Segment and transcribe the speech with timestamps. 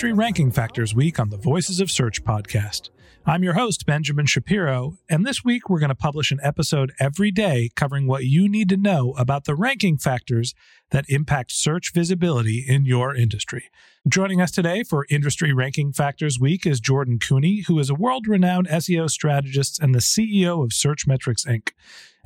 [0.00, 2.90] Ranking Factors Week on the Voices of Search podcast.
[3.26, 7.32] I'm your host, Benjamin Shapiro, and this week we're going to publish an episode every
[7.32, 10.54] day covering what you need to know about the ranking factors
[10.92, 13.70] that impact search visibility in your industry.
[14.08, 18.28] Joining us today for Industry Ranking Factors Week is Jordan Koene, who is a world
[18.28, 21.72] renowned SEO strategist and the CEO of Searchmetrics Inc.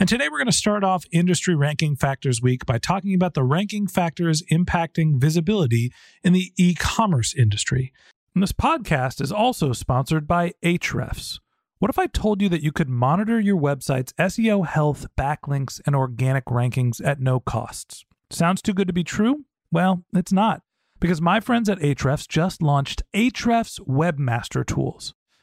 [0.03, 3.45] And today we're going to start off Industry Ranking Factors Week by talking about the
[3.45, 5.92] ranking factors impacting visibility
[6.25, 7.92] in the e commerce industry.
[8.34, 11.39] And this podcast is also sponsored by Ahrefs.
[11.78, 15.95] What if I told you that you could monitor your website's SEO health, backlinks, and
[15.95, 18.05] organic rankings at no costs?
[18.28, 19.45] Sounds too good to be true?
[19.70, 20.62] Well, it's not,
[20.98, 25.14] because my friends at Ahrefs just launched Ahrefs Webmaster Tools.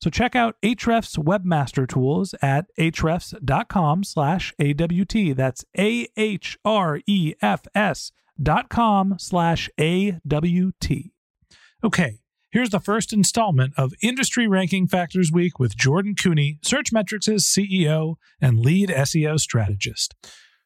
[0.00, 5.36] So check out Ahrefs Webmaster Tools at ahrefs.com slash AWT.
[5.36, 6.12] That's A-H-R-E-F-S
[8.40, 11.12] dot com slash A-W-T.
[11.82, 12.20] Okay,
[12.50, 18.60] here's the first installment of Industry Ranking Factors Week with Jordan Koene, Searchmetrics' CEO and
[18.60, 20.14] lead SEO strategist.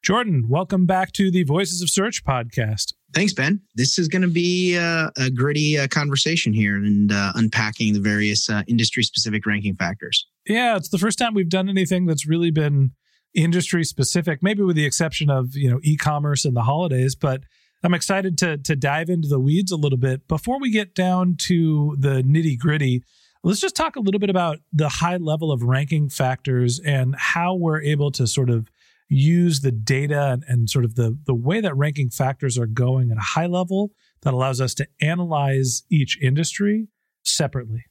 [0.03, 2.93] Jordan, welcome back to the Voices of Search podcast.
[3.15, 3.61] Thanks, Ben.
[3.75, 8.01] This is going to be uh, a gritty uh, conversation here and uh, unpacking the
[8.01, 10.27] various uh, industry specific ranking factors.
[10.47, 12.93] Yeah, it's the first time we've done anything that's really been
[13.35, 17.43] industry specific, maybe with the exception of, you know, e-commerce and the holidays, but
[17.85, 20.29] I'm excited to to dive into the weeds a little bit.
[20.29, 23.03] Before we get down to the nitty-gritty,
[23.43, 27.55] let's just talk a little bit about the high level of ranking factors and how
[27.55, 28.71] we're able to sort of
[29.13, 33.11] use the data and, and sort of the the way that ranking factors are going
[33.11, 33.93] at a high level
[34.23, 36.89] that allows us to analyze each industry
[37.25, 37.85] separately.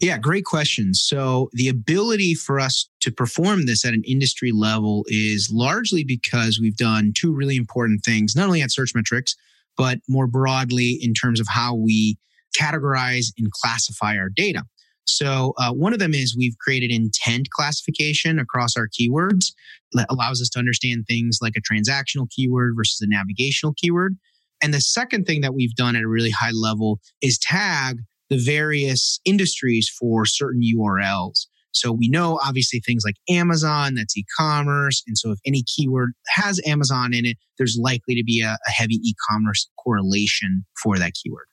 [0.00, 0.94] Yeah, great question.
[0.94, 6.60] So, the ability for us to perform this at an industry level is largely because
[6.60, 9.34] we've done two really important things, not only at Searchmetrics,
[9.76, 12.16] but more broadly in terms of how we
[12.58, 14.62] categorize and classify our data.
[15.08, 19.52] So, uh, one of them is we've created intent classification across our keywords
[19.92, 24.16] that allows us to understand things like a transactional keyword versus a navigational keyword.
[24.62, 27.98] And the second thing that we've done at a really high level is tag
[28.28, 31.46] the various industries for certain URLs.
[31.72, 35.02] So we know obviously things like Amazon, that's e commerce.
[35.06, 38.70] And so if any keyword has Amazon in it, there's likely to be a, a
[38.70, 41.46] heavy e commerce correlation for that keyword.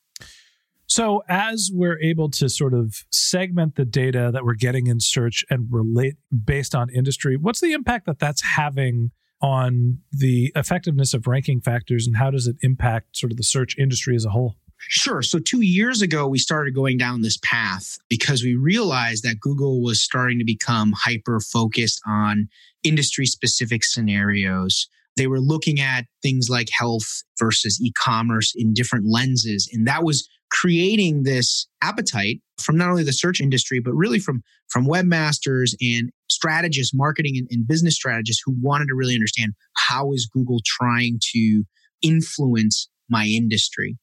[0.95, 5.44] So, as we're able to sort of segment the data that we're getting in search
[5.50, 6.15] and relate
[6.45, 9.12] based on industry, what's the impact that that's having
[9.42, 13.77] on the effectiveness of ranking factors and how does it impact sort of the search
[13.77, 14.56] industry as a whole?
[14.77, 15.21] Sure.
[15.21, 19.83] So, two years ago, we started going down this path because we realized that Google
[19.83, 22.48] was starting to become hyper focused on
[22.83, 24.88] industry specific scenarios.
[25.18, 29.69] They were looking at things like health versus e commerce in different lenses.
[29.74, 34.42] And that was creating this appetite from not only the search industry, but really from,
[34.69, 39.53] from webmasters and strategists, marketing and, and business strategists who wanted to really understand
[39.88, 41.63] how is Google trying to
[42.01, 43.97] influence my industry.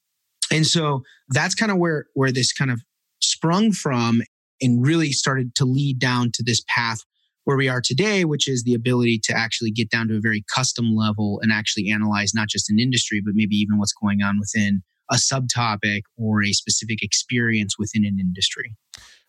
[0.50, 2.82] And so that's kind of where, where this kind of
[3.20, 4.22] sprung from.
[4.62, 7.00] and really started to lead down to this path
[7.44, 10.44] where we are today, which is the ability to actually get down to a very
[10.54, 14.38] custom level and actually analyze not just an industry, but maybe even what's going on
[14.38, 18.74] within a subtopic or a specific experience within an industry.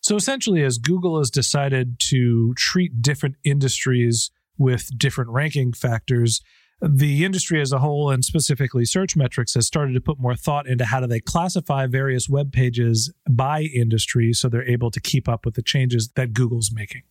[0.01, 6.41] So essentially, as Google has decided to treat different industries with different ranking factors,
[6.81, 10.83] the industry as a whole and specifically Searchmetrics has started to put more thought into
[10.83, 15.45] how do they classify various web pages by industry so they're able to keep up
[15.45, 17.03] with the changes that Google's making.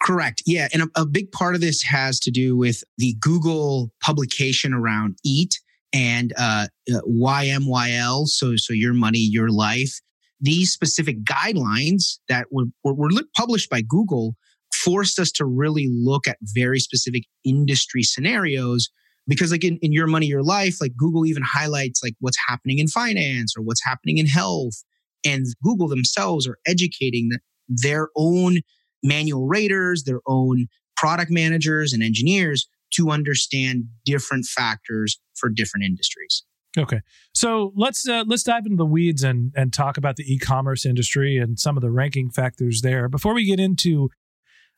[0.00, 0.42] Correct.
[0.46, 0.68] Yeah.
[0.72, 5.18] And a, a big part of this has to do with the Google publication around
[5.24, 5.58] EAT
[5.92, 8.26] and uh, uh YMYL.
[8.26, 10.00] So, so your money, your life.
[10.40, 14.36] These specific guidelines that were, were, were published by Google
[14.72, 18.88] forced us to really look at very specific industry scenarios
[19.26, 22.78] because like in, in your money your life like google even highlights like what's happening
[22.78, 24.82] in finance or what's happening in health
[25.24, 27.30] and google themselves are educating
[27.68, 28.58] their own
[29.02, 36.44] manual raters their own product managers and engineers to understand different factors for different industries
[36.76, 37.00] okay
[37.32, 41.36] so let's uh, let's dive into the weeds and and talk about the e-commerce industry
[41.36, 44.08] and some of the ranking factors there before we get into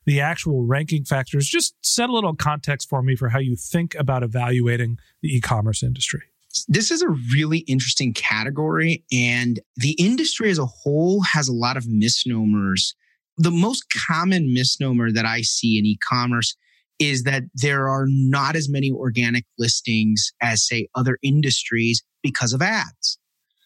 [0.05, 3.95] the actual ranking factors, just set a little context for me for how you think
[3.95, 6.21] about evaluating the e commerce industry.
[6.67, 11.77] This is a really interesting category, and the industry as a whole has a lot
[11.77, 12.95] of misnomers.
[13.37, 16.55] The most common misnomer that I see in e commerce
[17.01, 22.61] is that there are not as many organic listings as, say, other industries because of
[22.61, 23.17] ads.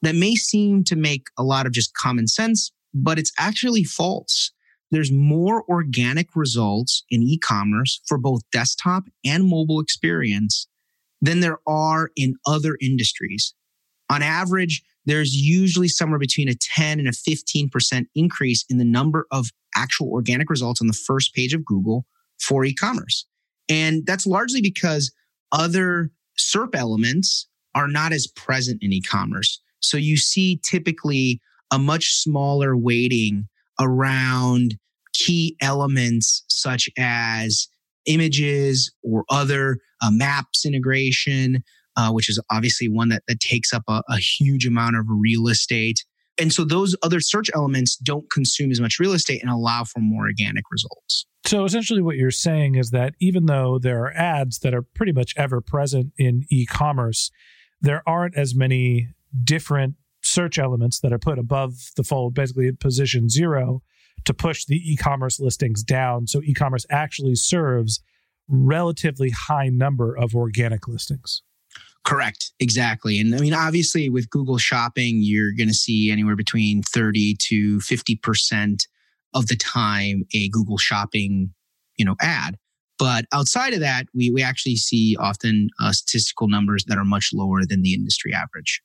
[0.02, 4.52] That may seem to make a lot of just common sense, but it's actually false
[4.92, 10.68] there's more organic results in e-commerce for both desktop and mobile experience
[11.22, 13.54] than there are in other industries.
[14.10, 19.26] On average, there's usually somewhere between a 10 and a 15% increase in the number
[19.32, 22.06] of actual organic results on the first page of Google
[22.40, 23.26] for e-commerce.
[23.70, 25.12] And that's largely because
[25.52, 29.62] other SERP elements are not as present in e-commerce.
[29.80, 31.40] So you see typically
[31.72, 33.48] a much smaller weighting
[33.80, 34.78] around
[35.14, 37.68] key elements such as
[38.06, 41.64] images or other uh, maps integration,
[41.98, 45.48] uh, which is obviously one that, that takes up a, a huge amount of real
[45.48, 46.04] estate.
[46.38, 50.00] And so those other search elements don't consume as much real estate and allow for
[50.00, 51.26] more organic results.
[51.46, 55.12] So essentially, what you're saying is that even though there are ads that are pretty
[55.12, 57.32] much ever present in e commerce,
[57.82, 59.10] there aren't as many
[59.44, 63.82] different search elements that are put above the fold, basically at position zero,
[64.26, 66.28] to push the e-commerce listings down.
[66.28, 68.02] So e-commerce actually serves
[68.48, 71.44] relatively high number of organic listings.
[72.04, 72.52] Correct.
[72.60, 73.20] Exactly.
[73.20, 77.78] And I mean, obviously with Google shopping, you're going to see anywhere between 30 to
[77.80, 78.88] 50%
[79.36, 81.54] of the time a Google shopping,
[81.98, 82.58] you know, ad.
[82.98, 87.32] But outside of that, we, we actually see often uh, statistical numbers that are much
[87.34, 88.82] lower than the industry average.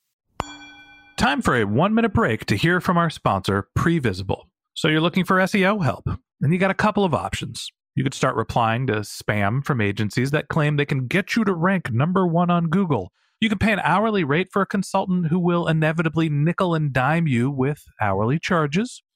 [1.17, 4.45] Time for a one minute break to hear from our sponsor, Previsible.
[4.75, 6.09] So you're looking for SEO help,
[6.41, 7.71] and you got a couple of options.
[7.95, 11.53] You could start replying to spam from agencies that claim they can get you to
[11.53, 13.13] rank number one on Google.
[13.41, 17.27] You can pay an hourly rate for a consultant who will inevitably nickel and dime
[17.27, 19.03] you with hourly charges.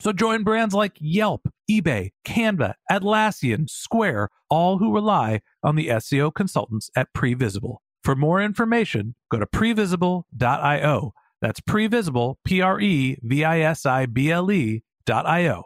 [0.00, 6.34] So join brands like Yelp, eBay, Canva, Atlassian, Square, all who rely on the SEO
[6.34, 7.78] consultants at Previsible.
[8.04, 14.06] For more information, go to previsible.io that's previsible, P R E V I S I
[14.06, 15.64] B L E dot I O.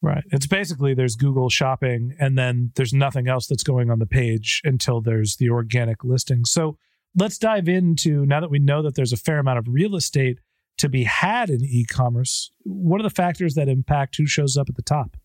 [0.00, 0.24] Right.
[0.30, 4.60] It's basically there's Google shopping and then there's nothing else that's going on the page
[4.64, 6.44] until there's the organic listing.
[6.44, 6.78] So
[7.16, 10.38] let's dive into now that we know that there's a fair amount of real estate
[10.78, 14.68] to be had in e commerce, what are the factors that impact who shows up
[14.68, 15.16] at the top?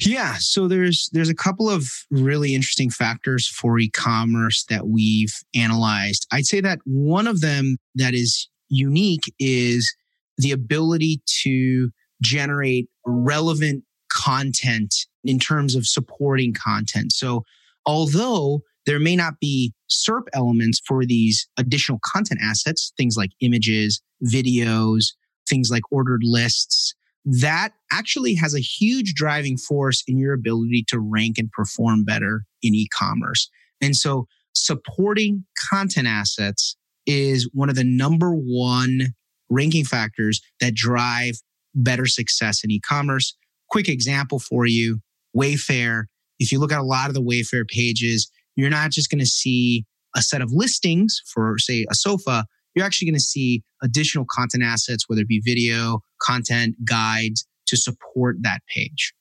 [0.00, 6.26] Yeah, so there's there's a couple of really interesting factors for e-commerce that we've analyzed.
[6.32, 9.94] I'd say that one of them that is unique is
[10.36, 11.90] the ability to
[12.22, 17.12] generate relevant content in terms of supporting content.
[17.12, 17.44] So
[17.86, 24.02] although there may not be SERP elements for these additional content assets, things like images,
[24.24, 25.06] videos,
[25.48, 31.00] things like ordered lists, that actually has a huge driving force in your ability to
[31.00, 33.48] rank and perform better in e-commerce.
[33.80, 36.76] And so supporting content assets
[37.06, 39.14] is one of the number one
[39.48, 41.34] ranking factors that drive
[41.74, 43.36] better success in e-commerce.
[43.70, 45.00] Quick example for you,
[45.36, 46.04] Wayfair.
[46.38, 49.26] If you look at a lot of the Wayfair pages, you're not just going to
[49.26, 49.84] see
[50.16, 52.44] a set of listings for say a sofa,
[52.74, 57.76] you're actually going to see additional content assets, whether it be video, content, guides to
[57.76, 59.12] support that page.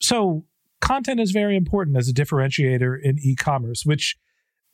[0.00, 0.44] So,
[0.80, 4.16] content is very important as a differentiator in e commerce, which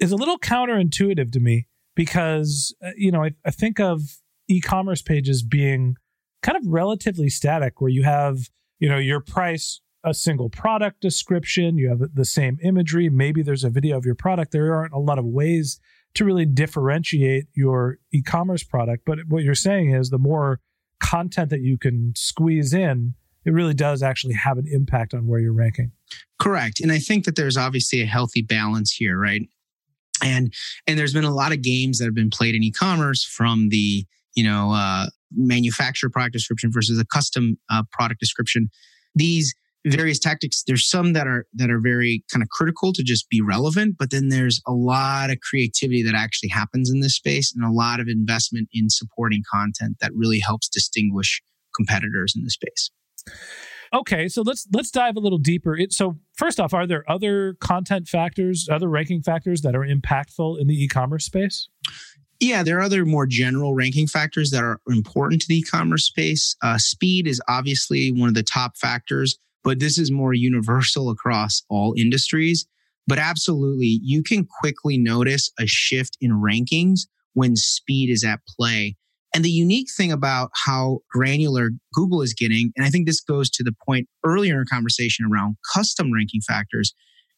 [0.00, 4.00] is a little counterintuitive to me because, uh, you know, I, I think of
[4.48, 5.96] e commerce pages being
[6.42, 8.38] kind of relatively static, where you have,
[8.78, 13.64] you know, your price, a single product description, you have the same imagery, maybe there's
[13.64, 14.52] a video of your product.
[14.52, 15.80] There aren't a lot of ways
[16.14, 19.04] to really differentiate your e-commerce product.
[19.04, 20.60] But what you're saying is the more
[21.00, 23.14] content that you can squeeze in,
[23.44, 25.92] it really does actually have an impact on where you're ranking.
[26.38, 26.80] Correct.
[26.80, 29.42] And I think that there's obviously a healthy balance here, right?
[30.22, 30.52] And
[30.86, 34.04] and there's been a lot of games that have been played in e-commerce from the,
[34.34, 38.68] you know, uh, manufacturer product description versus a custom uh, product description.
[39.14, 39.54] These
[39.86, 40.62] various tactics.
[40.66, 44.10] There's some that are that are very kind of critical to just be relevant but
[44.10, 48.00] then there's a lot of creativity that actually happens in this space and a lot
[48.00, 51.42] of investment in supporting content that really helps distinguish
[51.76, 52.90] competitors in the space.
[53.94, 55.76] Okay so let's let's dive a little deeper.
[55.76, 60.60] It, so first off are there other content factors other ranking factors that are impactful
[60.60, 61.68] in the e-commerce space?
[62.40, 66.54] Yeah, there are other more general ranking factors that are important to the e-commerce space.
[66.62, 71.62] Uh, speed is obviously one of the top factors but this is more universal across
[71.68, 72.66] all industries.
[73.06, 77.00] But absolutely, you can quickly notice a shift in rankings
[77.34, 78.96] when speed is at play.
[79.34, 83.50] And the unique thing about how granular Google is getting, and I think this goes
[83.50, 86.94] to the point earlier in our conversation around custom ranking factors,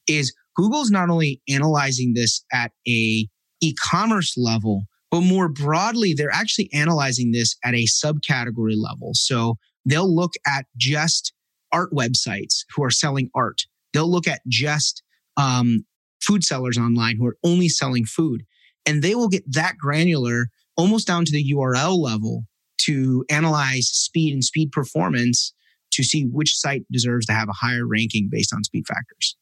[0.06, 3.26] is Google's not only analyzing this at a
[3.60, 9.14] e-commerce level, but more broadly, they're actually analyzing this at a subcategory level.
[9.14, 11.32] So they'll look at just
[11.72, 13.62] art websites who are selling art.
[13.92, 15.02] They'll look at just
[15.36, 15.84] um,
[16.22, 18.44] food sellers online who are only selling food.
[18.86, 22.44] And they will get that granular almost down to the URL level
[22.82, 25.52] to analyze speed and speed performance
[25.92, 29.36] to see which site deserves to have a higher ranking based on speed factors.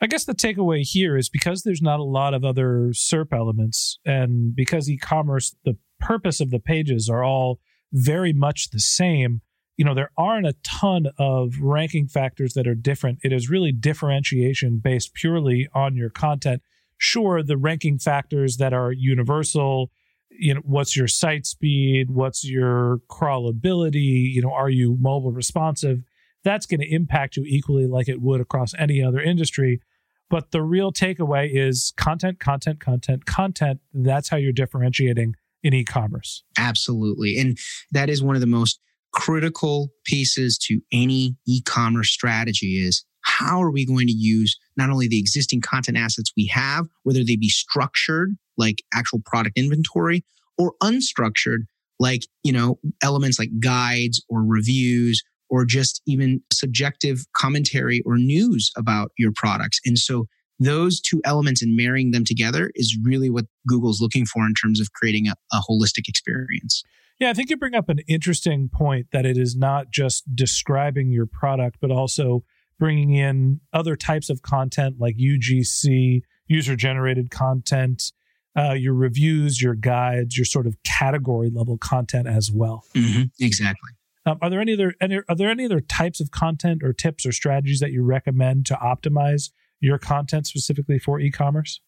[0.00, 3.98] I guess the takeaway here is because there's not a lot of other SERP elements,
[4.04, 7.60] and because e commerce, the purpose of the pages are all
[7.92, 9.42] very much the same,
[9.76, 13.18] you know, there aren't a ton of ranking factors that are different.
[13.22, 16.62] It is really differentiation based purely on your content.
[16.98, 19.90] Sure, the ranking factors that are universal,
[20.30, 22.10] you know, what's your site speed?
[22.10, 24.32] What's your crawlability?
[24.32, 26.02] You know, are you mobile responsive?
[26.44, 29.80] That's going to impact you equally like it would across any other industry.
[30.28, 33.80] But the real takeaway is content, content, content, content.
[33.92, 36.42] That's how you're differentiating in e commerce.
[36.58, 37.38] Absolutely.
[37.38, 37.58] And
[37.90, 38.80] that is one of the most
[39.12, 45.06] critical pieces to any e-commerce strategy is how are we going to use not only
[45.06, 50.24] the existing content assets we have, whether they be structured like actual product inventory
[50.58, 51.60] or unstructured
[52.00, 58.72] like, you know, elements like guides or reviews or just even subjective commentary or news
[58.76, 59.78] about your products.
[59.84, 60.26] And so
[60.58, 64.80] those two elements and marrying them together is really what Google's looking for in terms
[64.80, 66.82] of creating a, a holistic experience.
[67.22, 71.12] Yeah, I think you bring up an interesting point that it is not just describing
[71.12, 72.42] your product, but also
[72.80, 78.10] bringing in other types of content like UGC, user generated content,
[78.58, 82.82] uh, your reviews, your guides, your sort of category level content as well.
[82.92, 83.90] Mm-hmm, exactly.
[84.26, 84.96] Um, are there any other
[85.28, 88.74] are there any other types of content or tips or strategies that you recommend to
[88.74, 91.80] optimize your content specifically for e-commerce?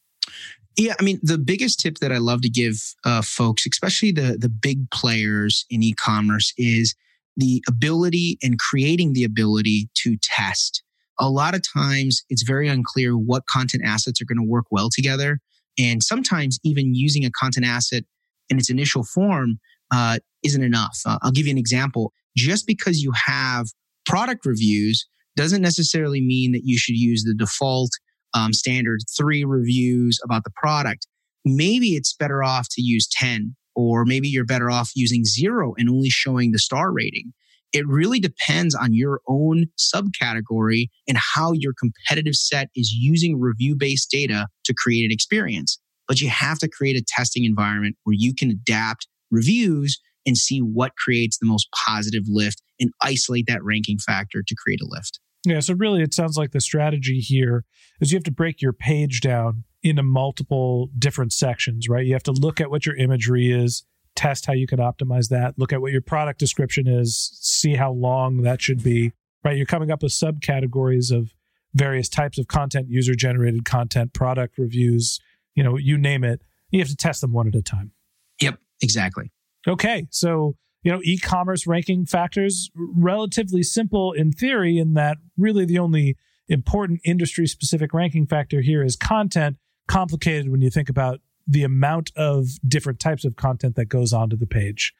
[0.76, 4.36] Yeah, I mean, the biggest tip that I love to give uh, folks, especially the
[4.38, 6.94] the big players in e-commerce, is
[7.36, 10.82] the ability and creating the ability to test.
[11.20, 14.88] A lot of times, it's very unclear what content assets are going to work well
[14.90, 15.38] together,
[15.78, 18.04] and sometimes even using a content asset
[18.50, 19.60] in its initial form
[19.92, 20.98] uh, isn't enough.
[21.06, 22.12] Uh, I'll give you an example.
[22.36, 23.68] Just because you have
[24.06, 27.90] product reviews doesn't necessarily mean that you should use the default
[28.34, 31.06] um, standard three reviews about the product.
[31.44, 35.88] Maybe it's better off to use 10, or maybe you're better off using zero and
[35.88, 37.32] only showing the star rating.
[37.72, 43.74] It really depends on your own subcategory and how your competitive set is using review
[43.76, 45.78] based data to create an experience.
[46.06, 50.60] But you have to create a testing environment where you can adapt reviews and see
[50.60, 55.18] what creates the most positive lift and isolate that ranking factor to create a lift.
[55.44, 57.64] Yeah, so really it sounds like the strategy here
[58.00, 62.06] is you have to break your page down into multiple different sections, right?
[62.06, 63.84] You have to look at what your imagery is,
[64.16, 67.92] test how you can optimize that, look at what your product description is, see how
[67.92, 69.12] long that should be,
[69.44, 69.56] right?
[69.56, 71.34] You're coming up with subcategories of
[71.74, 75.20] various types of content, user generated content, product reviews,
[75.54, 76.40] you know, you name it.
[76.70, 77.92] You have to test them one at a time.
[78.40, 79.30] Yep, exactly.
[79.66, 85.78] Okay, so you know, e-commerce ranking factors relatively simple in theory in that really the
[85.78, 89.56] only important industry specific ranking factor here is content,
[89.88, 94.36] complicated when you think about the amount of different types of content that goes onto
[94.36, 94.94] the page.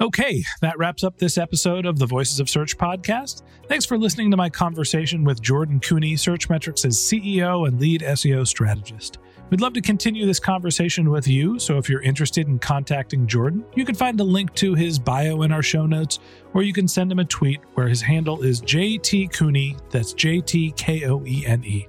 [0.00, 3.42] Okay, that wraps up this episode of the Voices of Search podcast.
[3.66, 9.18] Thanks for listening to my conversation with Jordan Koene, Searchmetrics' CEO and lead SEO strategist.
[9.50, 13.64] We'd love to continue this conversation with you, so if you're interested in contacting Jordan,
[13.74, 16.20] you can find a link to his bio in our show notes,
[16.54, 20.40] or you can send him a tweet where his handle is JT Koene, that's J
[20.40, 21.88] T K O E N E.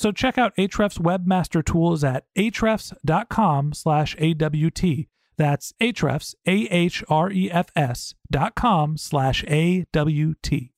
[0.00, 5.06] So check out Ahrefs Webmaster Tools at ahrefs.com slash AWT.
[5.36, 10.72] That's Ahrefs, A-H-R-E-F-S dot com slash A-W-T.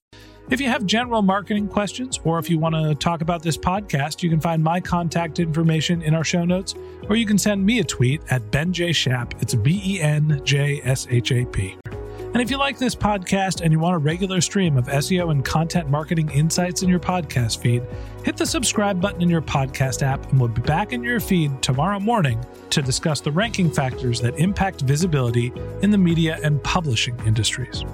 [0.51, 4.25] If you have general marketing questions or if you want to talk about this podcast,
[4.25, 6.75] you can find my contact information in our show notes,
[7.09, 8.91] or you can send me a tweet at Ben J.
[8.91, 9.41] Shap.
[9.41, 11.77] It's B E N J S H A P.
[12.33, 15.45] And if you like this podcast and you want a regular stream of SEO and
[15.45, 17.83] content marketing insights in your podcast feed,
[18.25, 21.61] hit the subscribe button in your podcast app and we'll be back in your feed
[21.61, 27.15] tomorrow morning to discuss the ranking factors that impact visibility in the media and publishing
[27.27, 27.85] industries.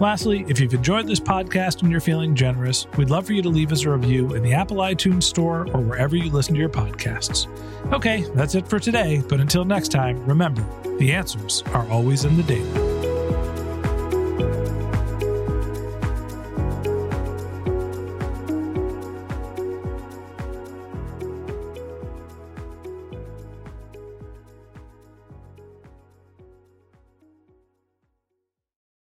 [0.00, 3.50] Lastly, if you've enjoyed this podcast and you're feeling generous, we'd love for you to
[3.50, 6.70] leave us a review in the Apple iTunes Store or wherever you listen to your
[6.70, 7.46] podcasts.
[7.92, 10.66] Okay, that's it for today, but until next time, remember
[10.98, 12.89] the answers are always in the data.